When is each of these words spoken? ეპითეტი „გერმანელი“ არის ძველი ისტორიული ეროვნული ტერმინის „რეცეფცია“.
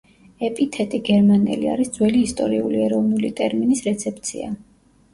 ეპითეტი 0.45 0.99
„გერმანელი“ 1.09 1.69
არის 1.75 1.93
ძველი 1.99 2.23
ისტორიული 2.31 2.83
ეროვნული 2.89 3.33
ტერმინის 3.43 3.89
„რეცეფცია“. 3.93 4.55